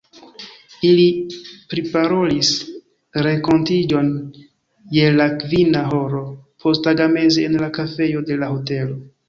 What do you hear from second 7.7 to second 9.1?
kafejo de la hotelo.